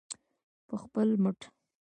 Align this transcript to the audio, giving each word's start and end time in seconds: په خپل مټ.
په 0.67 0.75
خپل 0.83 1.09
مټ. 1.23 1.39